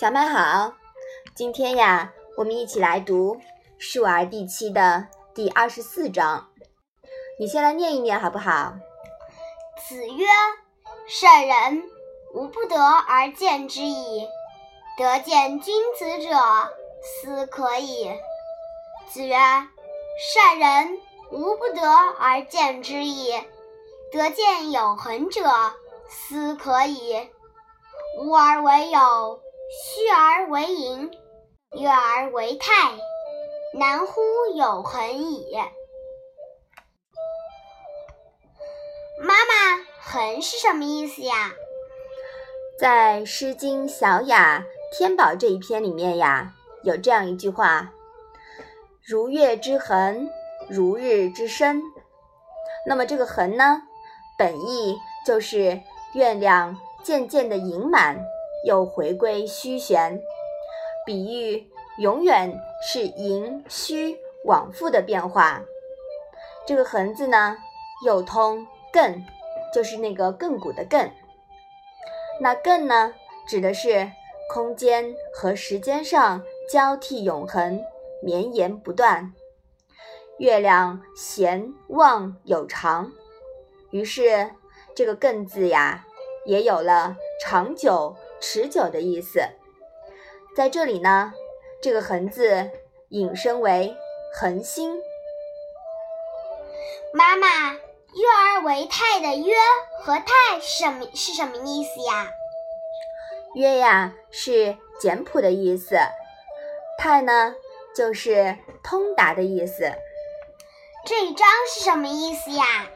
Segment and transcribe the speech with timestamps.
[0.00, 0.72] 小麦好，
[1.34, 3.36] 今天呀，我们一起来读
[3.76, 6.48] 《述而》第七的第二十四章。
[7.38, 8.72] 你先来念一念好不好？
[9.86, 10.24] 子曰
[11.06, 11.82] ：“圣人，
[12.32, 14.26] 无不得而见之矣。
[14.96, 16.34] 得见君子者，
[17.04, 18.10] 斯可矣。”
[19.12, 19.36] 子曰
[20.32, 20.98] ：“圣人，
[21.30, 21.86] 无不得
[22.18, 23.34] 而见之矣。
[24.10, 25.42] 得见有恒者，
[26.08, 27.28] 斯可矣。
[28.18, 31.12] 无而为有。”虚而为盈，
[31.78, 32.98] 悦而为泰，
[33.78, 34.20] 难乎
[34.56, 35.56] 有恒矣。
[39.22, 41.52] 妈妈，恒是什么意思呀？
[42.80, 44.64] 在《诗经·小雅·
[44.98, 46.52] 天宝》这一篇里面呀，
[46.82, 47.92] 有这样一句话
[49.06, 50.28] ：“如月之恒，
[50.68, 51.80] 如日之升。”
[52.88, 53.82] 那么这个恒呢，
[54.36, 55.80] 本意就是
[56.14, 58.20] 月亮渐渐的盈满。
[58.64, 60.20] 又回归虚玄，
[61.06, 65.62] 比喻永远是盈虚往复的变化。
[66.66, 67.56] 这个“横”字呢，
[68.04, 69.22] 又通“艮”，
[69.74, 71.10] 就是那个亘古的“艮”。
[72.40, 73.14] 那“艮”呢，
[73.46, 74.10] 指的是
[74.52, 77.82] 空间和时间上交替永恒、
[78.22, 79.32] 绵延不断。
[80.38, 83.12] 月亮闲望有长，
[83.90, 84.50] 于是
[84.94, 86.06] 这个“艮”字呀，
[86.46, 88.16] 也有了长久。
[88.40, 89.40] 持久的意思，
[90.56, 91.34] 在这里呢，
[91.82, 92.70] 这个“恒”字
[93.10, 93.94] 引申为
[94.34, 94.98] 恒心。
[97.12, 97.72] 妈妈
[98.14, 99.54] ，“约而为泰”的“约”
[100.02, 101.06] 和“泰”什么？
[101.14, 102.30] 是什么意思呀
[103.54, 105.98] ？“约”呀是简朴的意思
[106.98, 107.54] ，“泰”呢
[107.94, 109.92] 就是通达的意思。
[111.04, 112.88] 这一章是什么意思呀？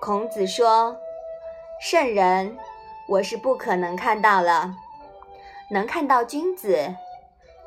[0.00, 0.96] 孔子说
[1.80, 2.56] ：“圣人。”
[3.08, 4.74] 我是不可能看到了，
[5.70, 6.94] 能看到君子，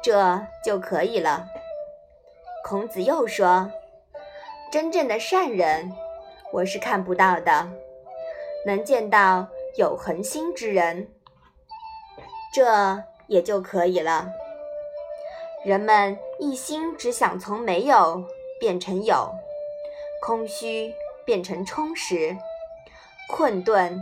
[0.03, 1.47] 这就可以了。
[2.63, 3.71] 孔子又说
[4.71, 5.91] ：“真正的善人，
[6.53, 7.67] 我是看不到的，
[8.67, 11.09] 能见到有恒心之人，
[12.53, 14.29] 这也就可以了。”
[15.65, 18.23] 人们一心只想从没有
[18.59, 19.31] 变成有，
[20.21, 20.93] 空虚
[21.25, 22.37] 变成充实，
[23.27, 23.99] 困顿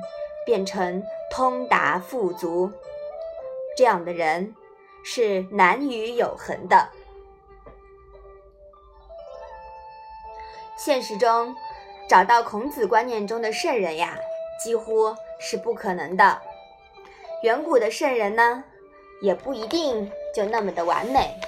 [0.50, 1.04] 变成。
[1.32, 2.72] 通达富足，
[3.78, 4.56] 这样的人
[5.04, 6.90] 是难于有恒的。
[10.76, 11.56] 现实中
[12.10, 14.18] 找到孔子观念中的圣人呀，
[14.60, 16.42] 几乎是不可能的。
[17.44, 18.64] 远古的圣人呢，
[19.22, 21.40] 也不一定就那么的完美。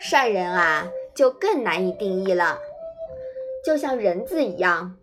[0.00, 2.58] 善人啊，就更难以定义了。
[3.64, 4.96] 就像人字一样，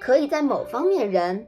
[0.00, 1.46] 可以在某方面仁，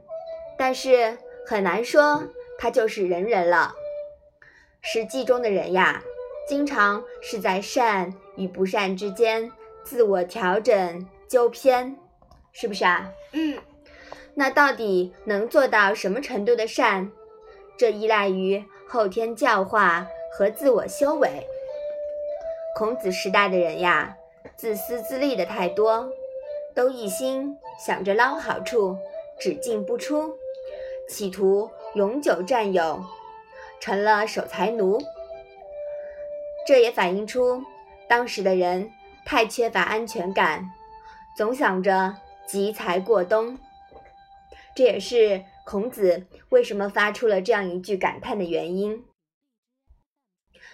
[0.59, 1.19] 但是。
[1.49, 2.25] 很难说
[2.59, 3.72] 他就是人人了。
[4.83, 6.03] 实际中的人呀，
[6.49, 9.53] 经常是在善与不善之间
[9.84, 11.97] 自我调整纠偏，
[12.50, 13.12] 是不是啊？
[13.31, 13.56] 嗯。
[14.34, 17.12] 那到底能做到什么程度的善？
[17.78, 21.47] 这依赖于后天教化和自我修为。
[22.77, 24.16] 孔子时代的人呀，
[24.56, 26.11] 自私自利的太多，
[26.75, 28.99] 都一心想着捞好处，
[29.39, 30.37] 只进不出。
[31.09, 33.05] 企图永久占有，
[33.81, 35.00] 成了守财奴。
[36.67, 37.62] 这也反映出
[38.09, 38.91] 当时的人
[39.25, 40.72] 太缺乏安全感，
[41.37, 43.56] 总想着积财过冬。
[44.75, 49.06] 这也是孔子为什么发出了这样一句感叹的原因。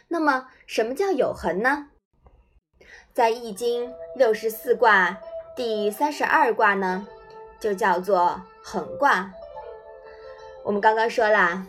[0.08, 1.88] 那么，什么叫有恒呢？
[3.12, 5.20] 在《易经》六十四卦
[5.54, 7.06] 第三十二卦呢，
[7.60, 9.32] 就叫做恒卦。
[10.64, 11.66] 我们刚刚说了，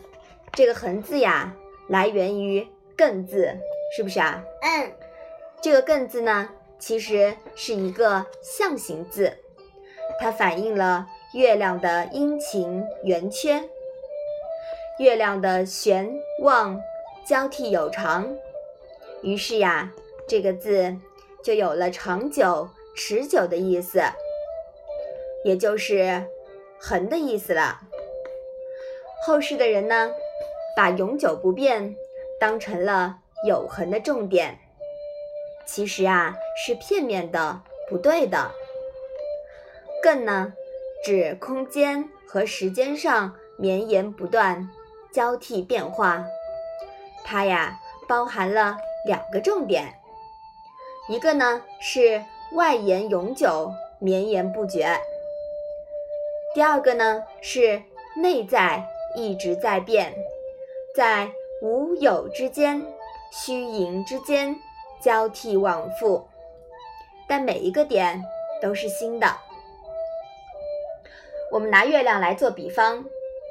[0.52, 1.52] 这个“横”字呀，
[1.88, 2.66] 来源于
[2.96, 3.56] “艮”字，
[3.96, 4.42] 是不是啊？
[4.62, 4.92] 嗯。
[5.60, 9.36] 这个“艮”字呢，其实是一个象形字，
[10.20, 13.64] 它反映了月亮的阴晴圆缺，
[15.00, 16.08] 月亮的玄
[16.42, 16.80] 旺
[17.26, 18.32] 交替有常，
[19.22, 19.90] 于是呀，
[20.28, 20.94] 这个字
[21.42, 24.00] 就有了长久、持久的意思，
[25.44, 26.24] 也就是
[26.78, 27.80] “横”的意思了。
[29.26, 30.10] 后世的人呢，
[30.76, 31.96] 把永久不变
[32.38, 34.58] 当成了永恒的重点，
[35.64, 38.50] 其实啊是片面的、不对的。
[40.02, 40.52] 更呢，
[41.02, 44.68] 指空间和时间上绵延不断、
[45.10, 46.26] 交替变化，
[47.24, 49.94] 它呀包含了两个重点，
[51.08, 52.22] 一个呢是
[52.52, 54.98] 外延永久、绵延不绝，
[56.54, 57.80] 第二个呢是
[58.20, 58.90] 内在。
[59.14, 60.14] 一直在变，
[60.94, 61.30] 在
[61.62, 62.84] 无有之间，
[63.30, 64.54] 虚盈之间，
[65.00, 66.26] 交替往复，
[67.28, 68.22] 但每一个点
[68.60, 69.26] 都是新的。
[71.50, 73.04] 我们拿月亮来做比方，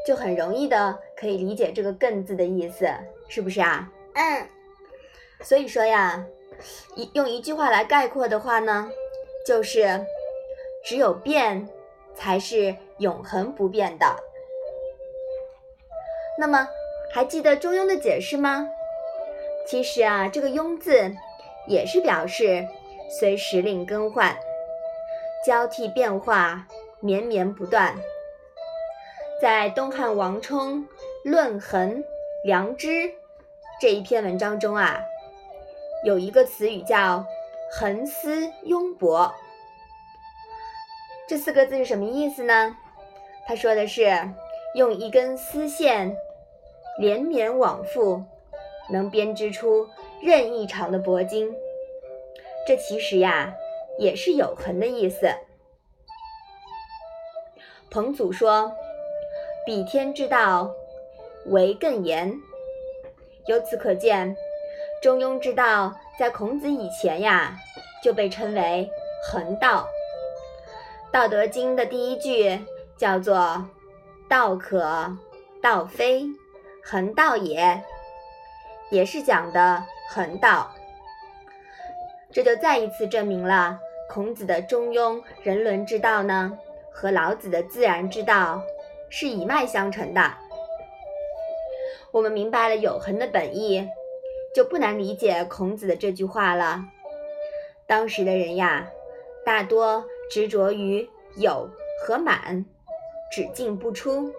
[0.05, 2.89] 就很容易的可以理解这个“更”字的意思，
[3.29, 3.89] 是不是啊？
[4.13, 4.47] 嗯。
[5.41, 6.25] 所以说呀，
[6.95, 8.89] 一用一句话来概括的话呢，
[9.45, 10.05] 就是
[10.83, 11.67] 只有变
[12.13, 14.05] 才是永恒不变的。
[16.37, 16.67] 那么，
[17.11, 18.67] 还记得中庸的解释吗？
[19.67, 21.11] 其实啊，这个“庸”字
[21.67, 22.67] 也是表示
[23.19, 24.35] 随时令更换、
[25.45, 26.67] 交替变化、
[26.99, 27.95] 绵绵不断。
[29.41, 30.81] 在东汉王充
[31.23, 32.03] 《论衡
[32.43, 32.87] 良知》
[33.79, 34.99] 这一篇文章中啊。
[36.03, 37.25] 有一个词语叫
[37.71, 39.33] “横丝庸博”，
[41.29, 42.75] 这四个字是什么意思呢？
[43.47, 44.09] 他说的是
[44.75, 46.15] 用一根丝线
[46.99, 48.23] 连绵往复，
[48.91, 49.87] 能编织出
[50.21, 51.53] 任意长的铂金。
[52.65, 53.53] 这其实呀
[53.99, 55.29] 也是有痕的意思。
[57.91, 58.73] 彭祖说
[59.65, 60.71] ：“比天之道，
[61.47, 62.33] 为更严。”
[63.45, 64.35] 由此可见。
[65.01, 67.57] 中庸之道在孔子以前呀，
[68.01, 68.89] 就被称为
[69.29, 69.85] 恒道。
[71.11, 72.59] 《道德经》的第一句
[72.97, 73.67] 叫做
[74.33, 75.15] “道可
[75.61, 76.25] 道非，
[76.83, 77.83] 恒道也”，
[78.89, 80.73] 也是讲的恒道。
[82.31, 83.77] 这就再一次证明了
[84.09, 86.57] 孔子的中庸人伦之道呢，
[86.91, 88.63] 和老子的自然之道
[89.07, 90.33] 是一脉相承的。
[92.09, 93.87] 我们明白了有恒的本意。
[94.55, 96.85] 就不难理解孔子的这句话了。
[97.87, 98.87] 当时的人呀，
[99.45, 101.07] 大多执着于
[101.37, 101.69] 有
[102.03, 102.63] 和满，
[103.31, 104.33] 只进不出，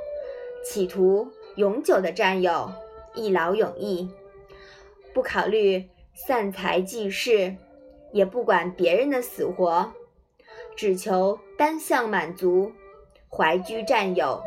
[0.64, 2.70] 企图永久的占有，
[3.14, 4.08] 一劳永逸，
[5.12, 7.56] 不考虑散财济世，
[8.12, 9.92] 也不管别人的死活，
[10.76, 12.72] 只求单向满足，
[13.28, 14.42] 怀居占有，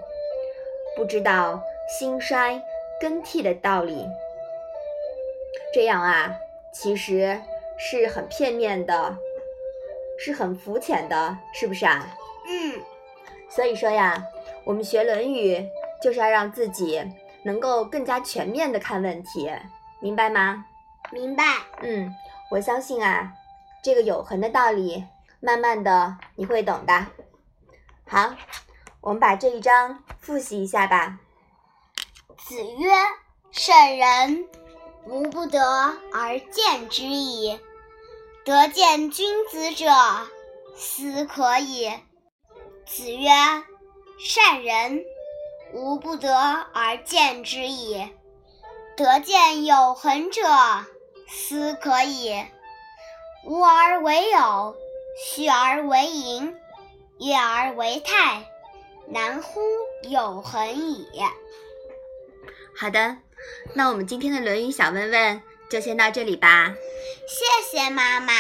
[0.96, 1.62] 不知道
[2.00, 2.62] 兴衰
[3.02, 4.06] 更替的道理。
[5.74, 6.34] 这样啊，
[6.74, 7.42] 其实
[7.78, 9.18] 是很片面的，
[10.18, 12.18] 是很肤浅的，是不是啊？
[12.48, 12.82] 嗯。
[13.50, 14.24] 所以说呀，
[14.66, 15.56] 我们学《论语》
[16.02, 17.02] 就是要让自己
[17.44, 19.52] 能够更加全面的看问题，
[20.00, 20.66] 明白吗？
[21.12, 21.44] 明白。
[21.82, 22.14] 嗯，
[22.52, 23.34] 我相信啊，
[23.84, 25.04] 这个永恒的道理，
[25.40, 27.06] 慢慢的你会懂的。
[28.08, 28.34] 好，
[29.02, 31.20] 我们把这一章复习一下吧。
[32.38, 32.92] 子曰
[33.52, 34.48] ：“圣人。”
[35.10, 35.62] 无不得
[36.14, 37.58] 而见之矣。
[38.44, 39.90] 得见君子者，
[40.76, 41.90] 斯可矣。
[42.88, 43.30] 子曰
[44.18, 45.04] ：“善人，
[45.74, 46.34] 无不得
[46.74, 48.10] 而见之矣。
[48.96, 50.42] 得见有恒者，
[51.28, 52.46] 斯可矣。
[53.46, 54.76] 无而为有，
[55.22, 56.58] 虚而为盈，
[57.20, 58.50] 约而为泰，
[59.08, 59.60] 难乎
[60.04, 61.08] 有恒矣。”
[62.76, 63.18] 好的。
[63.76, 66.74] 那我们今天的《论语》小问问就先到这里吧。
[67.28, 68.34] 谢谢妈妈。